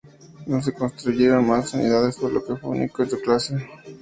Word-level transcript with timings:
No 0.47 0.63
se 0.63 0.73
construyeron 0.73 1.45
mas 1.45 1.75
unidades 1.75 2.17
por 2.17 2.33
lo 2.33 2.43
que 2.43 2.55
fue 2.55 2.71
único 2.71 3.03
en 3.03 3.09
su 3.11 3.21
clase. 3.21 3.63